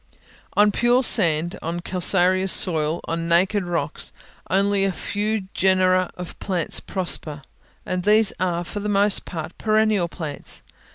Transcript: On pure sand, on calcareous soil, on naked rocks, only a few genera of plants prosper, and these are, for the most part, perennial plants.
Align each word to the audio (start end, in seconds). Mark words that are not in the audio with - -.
On 0.53 0.71
pure 0.71 1.03
sand, 1.03 1.59
on 1.61 1.79
calcareous 1.81 2.51
soil, 2.51 3.01
on 3.05 3.27
naked 3.27 3.63
rocks, 3.65 4.11
only 4.49 4.83
a 4.83 4.91
few 4.91 5.41
genera 5.53 6.09
of 6.17 6.39
plants 6.39 6.79
prosper, 6.79 7.43
and 7.85 8.01
these 8.01 8.33
are, 8.39 8.63
for 8.63 8.79
the 8.79 8.89
most 8.89 9.25
part, 9.25 9.55
perennial 9.59 10.07
plants. 10.07 10.63